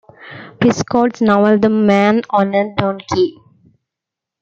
Prescott's 0.59 1.21
novel 1.21 1.59
"The 1.59 1.69
Man 1.69 2.23
on 2.31 2.55
a 2.55 2.73
Donkey". 2.75 3.37